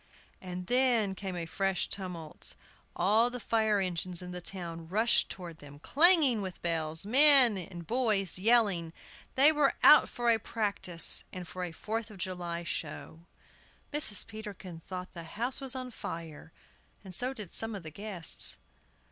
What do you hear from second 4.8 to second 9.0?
rushed toward them, clanging with bells, men and boys yelling!